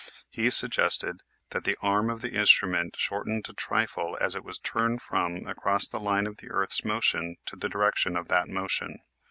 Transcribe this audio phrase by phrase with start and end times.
[0.31, 1.21] He suggested
[1.51, 5.87] that the arm of the instrument shortened a trifle as it was turned from across
[5.87, 8.97] the line of the earth's motion to the direc tion of that motion.